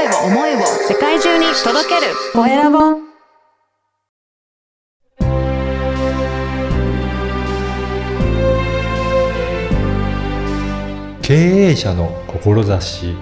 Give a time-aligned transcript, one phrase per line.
[0.00, 2.78] 声を、思いを世界中に届けるコエラボ。
[11.20, 13.14] 経営者の志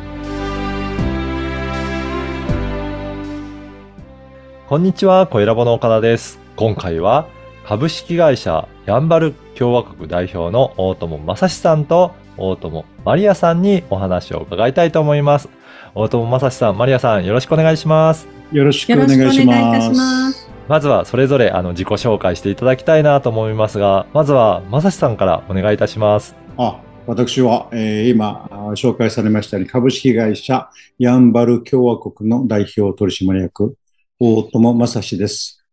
[4.68, 6.38] こんにちは、小ラボの岡田です。
[6.54, 7.26] 今回は
[7.64, 15.57] 株式会社ヤンバル共和国代表の大友正史さんと大友マリアさんにお話を伺いたいと思います。
[16.00, 18.28] 大友正史さん、マリアさん、よろしくお願いします。
[18.52, 20.48] よろしくお願いします。
[20.68, 26.36] まずはそれぞれあの自己紹介していただきたいなと思いますが、まずは正史さんからお願いいたします。
[26.56, 30.70] あ私は、えー今あ紹介されましたように株式会社
[31.00, 33.74] ヤンバル共和国の代表取締役
[34.20, 35.66] 大友正史です。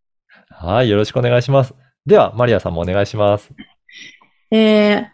[0.50, 1.76] はい、よろしくお願いします。
[2.04, 3.52] では、マリアさんもお願いします。
[4.50, 5.06] えー、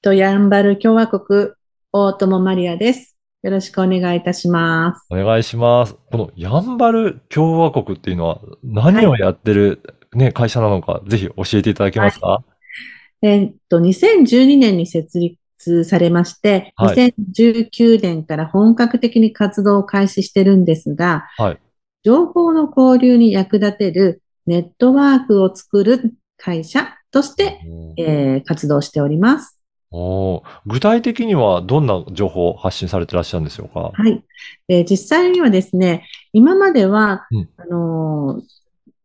[0.00, 1.50] と、ヤンバル共和国、
[1.92, 3.13] 大友マリアです。
[3.44, 5.06] よろしくお願いいたします。
[5.10, 5.94] お願いします。
[6.10, 9.82] このヤンバル共和国っていうのは何をやってる、
[10.14, 12.42] ね、会社なのか、ぜひ教えていただけますか、
[13.20, 21.58] えーっと、2012年に設立されまして、はい2019年から本格的に活動を開始してるんですが、はい
[22.02, 27.60] 情報の交流に役立てるネットワークを作る会社として、
[27.98, 29.60] えー活動しております。
[29.96, 30.42] おー。
[30.66, 33.92] 具体的にはどんな情報を発信されてらっしゃるんでしょうか？
[33.94, 34.24] はい。
[34.68, 37.48] えー実際にはですね、今までは、うん。
[37.56, 38.42] あのー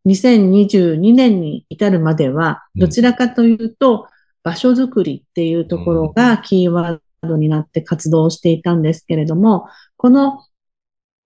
[0.05, 2.81] 2022年に至るまでは、うん。
[2.81, 4.07] どちらかというと、
[4.43, 9.67] 場所づくりっていうところがキーワードになって活動していたんですけれども、
[9.97, 10.45] この、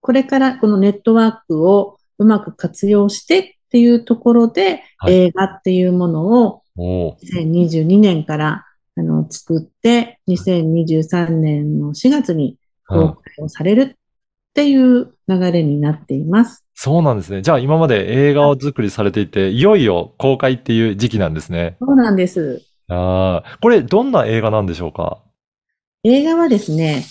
[0.02, 5.14] これからこのネットワークをうまく活用してっていうところで、はい。
[5.14, 7.16] 映画っていうものをおー。
[7.46, 12.58] 2022年からあの作って、2023年の4月に
[12.90, 13.96] うん公開をされるっ
[14.54, 16.64] ていう流れになっています。
[16.76, 17.42] そうなんですね。
[17.42, 21.78] じゃあ今まで映画を作りされていて、いよいよ公開っていう時期なんですね。
[21.80, 22.62] そうなんです。
[22.90, 25.24] ああ、これどんな映画なんでしょうか？
[26.04, 27.06] 映画はですね、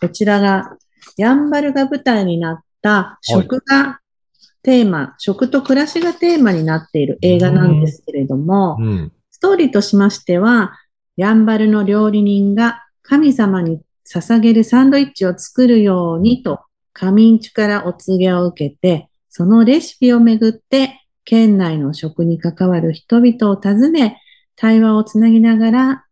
[0.00, 0.76] こちらが、
[1.16, 4.00] やんばるが舞台になった食が
[4.62, 9.12] テーマ、食と暮らしがテーマになっている映画なんですけれども、うん。
[9.30, 10.72] ストーリーとしましては、
[11.16, 16.60] やんばるの料理人が神様に捧げるサンドイッチを作るようにと、
[16.92, 24.20] 仮眠中からお告げを受けて、そのレシピをめぐって、県内の食に関わる人々を訪ね、
[24.56, 26.04] 対話をつなぎながら、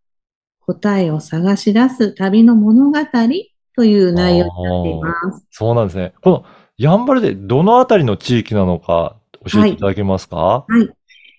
[0.61, 2.99] 答えを探し出す旅の物語
[3.77, 5.47] という内容になっています。
[5.51, 6.13] そうなんですね。
[6.23, 6.45] この
[6.79, 9.17] ヤンバルでどのあたりの地域なのか
[9.51, 10.89] 教えていただけますか、はい。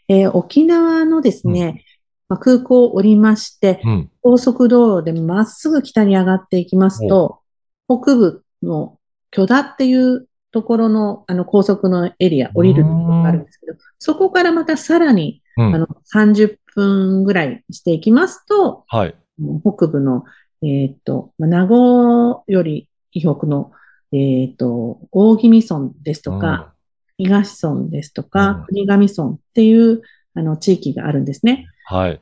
[0.10, 1.86] えー沖縄のですね、
[2.32, 4.10] まあ、空港を降りまして、うん。
[4.22, 7.42] 高速道路でまっすぐ北に上がっていきますと、
[7.90, 8.98] 北部の
[9.32, 15.76] 許田っていうところのあの高速のエリア、降りるところがあるんですけど、そこからまたさらにうん。
[15.76, 19.16] あの30分ぐらいしていきますと、はい。
[19.62, 20.24] 北部の、
[20.62, 23.74] えっと、まあ名護より以北の、
[24.14, 26.72] えっと、大宜味村ですとか、
[27.18, 30.02] 東村ですとうんか、国頭村っていう
[30.34, 31.68] あの地域があるんですね。
[31.90, 31.98] うん。
[31.98, 32.22] はい。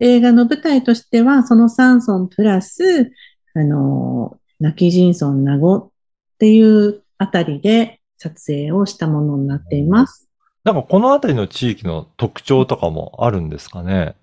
[0.00, 3.12] 映画の舞台としては、その3村プラス、
[3.54, 5.90] あの、泣き人村名護っ
[6.38, 10.28] ていうあたりで撮影をしたものになっています。
[10.64, 14.16] なんかこのあたりの地域の特徴とかもあるんですかね？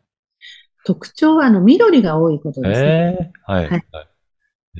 [0.85, 2.87] 特徴は、あの、緑が多いことですね。
[2.87, 3.69] ええはい。
[3.69, 4.07] はいはい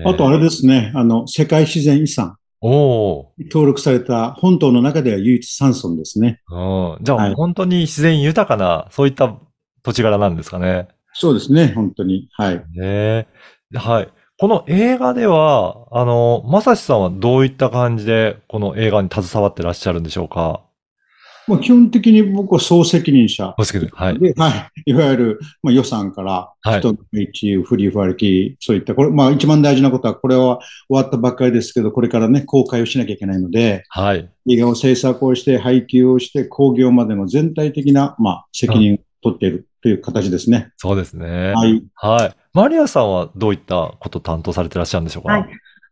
[0.05, 6.41] あとあれですね、あの、世界自然遺産おお登録された本島の中では唯一3村ですね。
[6.51, 6.97] ー。
[6.97, 7.03] うん。
[7.03, 9.39] じゃあ、はい本当に自然豊かな、そういった
[9.87, 10.89] 土地柄なんですかね。
[11.13, 12.27] そうですね、本当に。
[12.33, 12.55] はい。
[12.57, 13.27] ねえ。
[13.73, 14.09] はい。
[14.37, 20.61] この映画では、あの、まさしさんはどういった感じで、この映画に携わってらっしゃるんでしょうか？
[21.47, 23.55] まあ、基本的に僕は総責任者。
[23.55, 24.19] はい。
[24.19, 24.91] で、はい。
[24.91, 30.59] いわゆる、まあ、予算から、はい人の道、振り歩き、そういった、これ、まあ、一番大事なことは、これは
[30.89, 34.29] 終わったばっかりですけど、これからね、公開をしなきゃいけないので、はい。
[34.49, 40.73] 映画を制作をして、配給をして、興行までの全体的な、まあ、責任を取っているという形ですね。
[40.75, 41.53] そうですね。
[41.53, 41.81] はい。
[41.95, 42.35] はい。
[42.51, 45.31] マリアさんはどういったことを担当されてらっしゃるんでしょうか？
[45.31, 45.43] はい。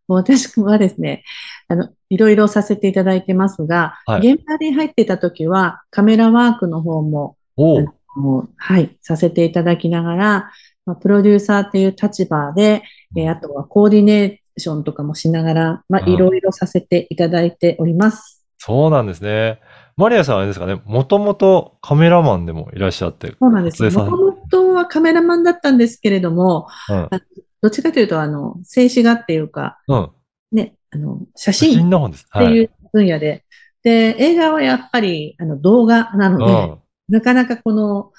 [0.09, 1.23] もう私はですね、
[1.69, 10.51] あの、いろいろさせていただいてますが、はい現場に入っていた時は、カメラワークの方も、はい、させていただきながら、
[10.85, 12.83] まあ、プロデューサーっていう立場で、
[13.15, 18.45] えーあとはコーディネーションとかもしながら、まあ、うんいろいろさせていただいております。
[18.57, 19.61] そうなんですね。
[19.97, 23.33] マリアさんはあれですかね、もともとカメラマンでもいらっしゃって。
[23.39, 23.81] そうなんです。
[23.83, 27.09] もともとはカメラマンだったんですけれども、うん。
[27.61, 30.11] どっちかというと、あの、静止画っていうか、うん。
[30.51, 32.27] ね、あの、写写真真の本です。
[32.27, 33.45] っていう分野で、
[33.83, 36.79] で、映画はやっぱり、あの、動画なので、うん。
[37.07, 38.11] なかなかこの、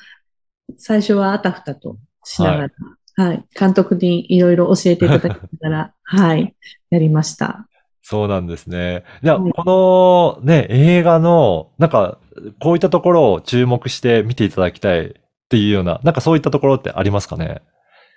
[0.79, 2.69] 最初はあたふたとしなが
[3.17, 6.57] ら、はい、監督にいろいろ教えていただきながら、はい、
[6.91, 7.69] やりました。
[8.09, 9.03] そうなんですね。
[9.25, 12.21] じゃあ、はいこのね、映画の、なんか、
[12.61, 15.13] こういったところを注目して見ていただきたいっ
[15.49, 17.63] ていうような、なんかそういったところってありますかね？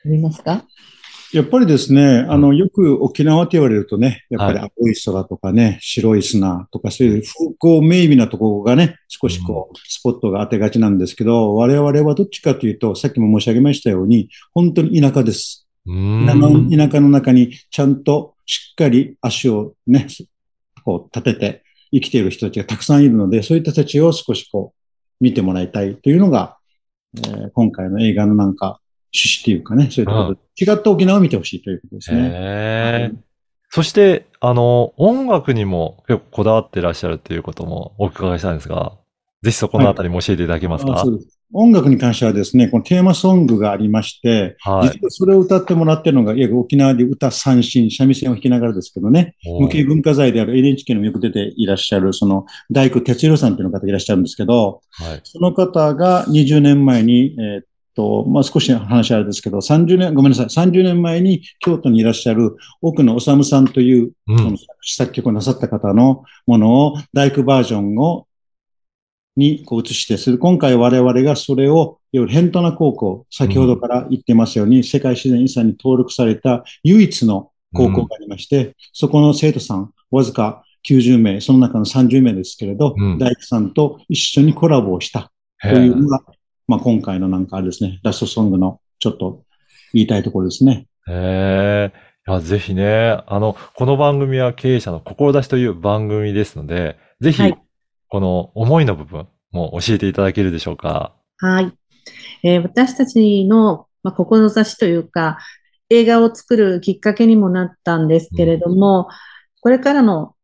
[0.05, 0.63] ありますか？
[1.33, 15.65] やっぱりですね、あの、よく沖縄って言われるとね、やっぱり青い空とかね、白い砂とかそういう風光明媚なところがね、少しこう、スポットが当てがちなんですけど、我々はどっちかというと、さっきも申し上げましたように、本当に田舎です。
[15.87, 15.91] 田
[16.91, 20.07] 舎の中にちゃんとしっかり足をね、
[20.83, 21.63] こう立てて
[21.93, 26.57] 生きている人たちがたくさんいるので、そういった人たちを少しこう見てもらいたいというのが、
[27.15, 28.79] えー今回の映画のなんか
[29.13, 33.13] 趣旨っていうかね、そういうところで、違った沖縄を見てほしいということですね。
[33.69, 38.97] そして、あの、音楽にも結構こだわってらっしゃるっていうこともお伺いしたんですが、
[39.41, 40.93] ぜひそこのあたりも教えていただけますか？
[40.93, 44.89] あそうです音楽に関してはですね、このテーマソングがありまして、はい。
[44.89, 55.21] 実はそれを歌ってもらってるのが、いわゆる沖縄で歌三振、三味線を弾きながらですけどね、無形文化財である NHK にもよく出ていらっしゃる、その大工哲弘さんという方がいらっしゃるんですけど、はい。
[55.23, 57.65] その方が20年前に、えーっ
[57.95, 64.55] と、まあ、少し話あれですけど、30年、ごめんなさい、30年前に京都にいらっしゃる奥野治さんという、うん。
[64.83, 68.27] 作曲をなさった方のものを、大工バージョンを、
[69.39, 70.37] にこう移してする。
[70.37, 86.21] 今回我々がそれを、いわゆるヘントナ高校、先ほどから言ってますように、世界自然遺産に登録された唯一の高校がありまして、そこの生徒さん、わずか90名、その中の30名ですけれど、うん大工さんと一緒にコラボをしたへというのが、
[86.67, 89.43] まあ、今回のなんかあれですね、ラストソングのちょっと
[89.93, 90.87] 言いたいところですね。
[91.07, 91.11] え。
[91.11, 91.15] へ
[91.93, 92.09] え。
[92.27, 97.57] いや、ぜひね、あの、この番組は経営者の志という番組ですので、ぜひはい、
[98.09, 101.13] この思いの部分も教えていただけるでしょうか？
[101.37, 101.71] はい。
[102.43, 105.37] えー私たちの、まあ、志というか、
[105.89, 109.09] 映画を作るきっかけにもなったんですけれども、
[109.61, 110.35] これからの、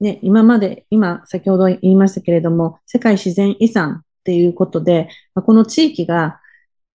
[0.00, 6.40] ね、今まで、今、先ほど言いましたけれども、世界自然遺産っていうことで、まあ、この地域が、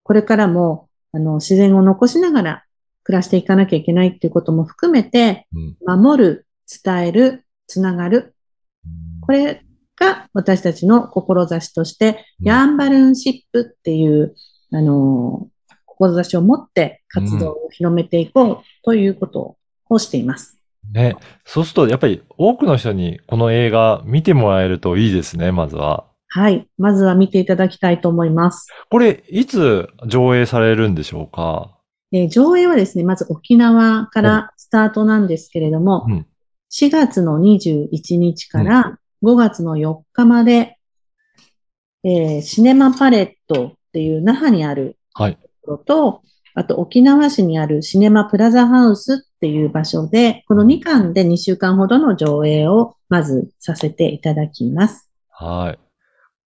[0.03, 2.63] これからも、あの、自然を残しながら
[3.03, 6.01] 暮らしていかなきゃいけないっていうことも含めて、うん。
[6.01, 6.47] 守る、
[6.83, 8.35] 伝える、つながる。
[9.21, 9.63] これ
[9.99, 14.35] が私たちの志として、うんヤンバルーンシップっていう、
[14.71, 19.57] あのー志を持って活動を広めていこうということ
[19.89, 20.57] をしています。
[20.93, 21.17] ね。
[21.45, 26.05] そうすると、やっぱり多くの人にこの映画見てもらえるといいですね、まずは。
[26.29, 26.67] はい。
[26.77, 28.67] まずは見ていただきたいと思います。
[28.89, 31.75] これ、いつ上映されるんでしょうか？
[32.13, 36.25] えー上映はですね、まず沖縄からスタートなんですけれども、うん
[36.71, 40.77] 4月の21日から5月の4日まで、
[42.03, 45.35] えーシネマパレットっていう那覇にあるはい。
[45.35, 46.21] ところと、
[46.55, 55.09] あと沖縄市にあるシネマプラザハウスっていう場所で、この2館で2週間ほどの上映をまずさせていただきます。
[55.29, 55.79] はい。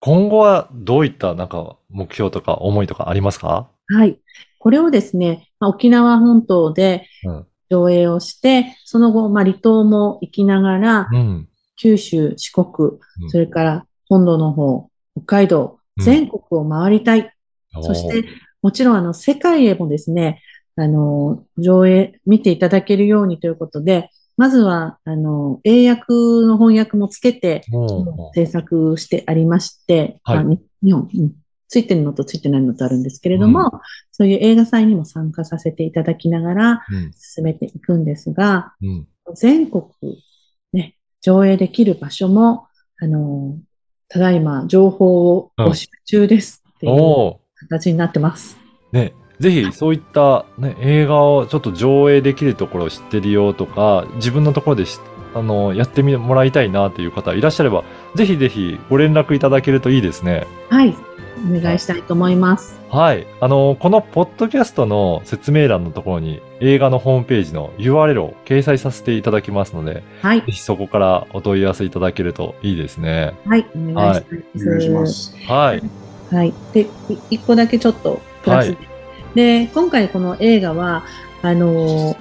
[0.00, 3.68] 今後はどういったなんか目標とか思いとかありますか？
[3.88, 4.18] はい。
[4.58, 7.46] これをですね、まあ沖縄本島でうん。
[7.70, 11.48] 上映をして、その後、まあ離島も行きながら、うん。
[11.82, 16.04] 九州、四国うん、それから本土の方、北海道、うん。
[16.04, 17.32] 全国を回りたい。
[17.82, 18.24] そして、
[18.62, 20.40] もちろんあの、世界へもですね、
[20.76, 27.62] あの、上映、見ていただけるようにということで、まずは、あの、英訳の翻訳もつけて、
[28.34, 30.58] 制作してありまして、はい。
[30.82, 31.32] 日本、うん。
[31.66, 33.72] ついてるのとついてないのとあるんですけれども、
[34.12, 37.12] そういう映画祭にも参加させていただきながらうん。
[37.18, 39.08] 進めていくんですが、うん。
[39.34, 40.18] 全国、ね、
[41.22, 42.66] 上映できる場所も、
[43.00, 43.56] あの、
[44.08, 48.58] ただいま情報を募集中ですっていう形になってます。
[48.92, 54.98] ね、ぜひそういった、ね、映画をちょっと上映できるところを知ってるよとか、自分のところでし
[55.34, 60.46] あのやってみもらいたいなという方いらっしゃれば、ぜひぜひご連絡いただけるといいですね。
[60.68, 60.94] はい。
[61.36, 62.78] お願いしたいと思います。
[62.88, 63.26] はい。
[63.40, 70.52] あの、このポッドキャストの説明欄のところに映画のホームページの URL を掲載させていただきますので、はいぜ。
[70.52, 73.34] ひそこからお問い合わせいただけるといいですね。
[73.46, 73.66] はい。
[73.74, 74.66] お願いしたいです。
[74.66, 75.36] お願いします。
[75.46, 75.82] はい。
[76.34, 76.54] はい。
[76.72, 76.86] で、い
[77.30, 78.74] 一個だけちょっとプラスで。
[78.74, 78.80] は
[79.34, 81.04] で、今回この映画は、
[81.42, 82.16] あのー、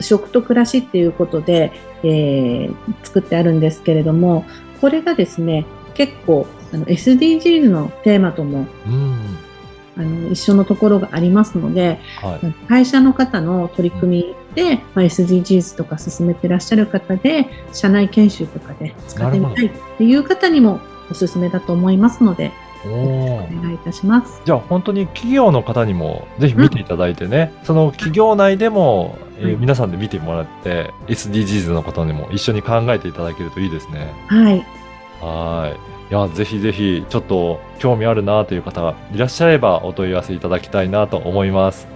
[0.00, 4.44] 食と暮らしっていうことで、えー作ってあるんですけれども、
[4.80, 9.38] これがですね、結構、あの、SDGs のテーマともうん。
[9.96, 12.66] あの一緒のところがありますので、はい。
[12.66, 22.50] 会社の方の取り組みで、まあ、SDGs とか進めてらっしゃる方で、社内研修とかで使ってみたいっていう方にもおすすめだと思いますので、
[22.86, 24.42] お願いいたします。
[24.44, 34.12] じゃあ本当に企業の方にもぜひ見ていただいてね、その企業内でも、えーはい皆さんで見てもらって SDGs のことにも一緒に考えていただけるといいですね。
[34.28, 34.64] はい。
[35.20, 35.74] は
[36.10, 36.12] い。
[36.12, 41.88] いや、ぜひぜひ、ちょっと興味あるなという方がいらっしゃればお問い合わせいただきたいなと思います。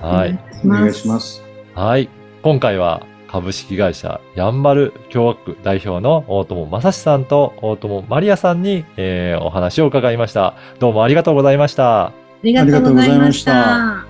[0.00, 0.38] はい。
[0.64, 1.42] お願いします。
[1.74, 2.08] はい。
[2.42, 10.54] 今回は株式会社ヤンバル共和国代表の大友正史さんと大友マリアさんに、えーお話を伺いました。
[10.78, 12.06] どうもありがとうございました。
[12.06, 14.07] ありがとうございました。